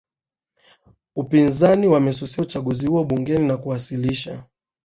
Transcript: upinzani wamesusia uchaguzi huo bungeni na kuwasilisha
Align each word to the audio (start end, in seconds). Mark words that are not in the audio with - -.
upinzani 1.15 1.87
wamesusia 1.87 2.43
uchaguzi 2.43 2.87
huo 2.87 3.03
bungeni 3.03 3.47
na 3.47 3.57
kuwasilisha 3.57 4.43